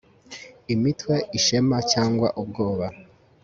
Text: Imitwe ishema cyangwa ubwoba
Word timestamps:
Imitwe 0.73 1.15
ishema 1.37 1.77
cyangwa 1.91 2.27
ubwoba 2.41 2.85